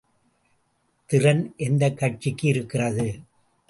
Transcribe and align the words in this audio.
திறன் 1.09 1.43
எந்தக்கட்சிக்கு 1.57 2.45
இருக்கிறது? 2.45 3.07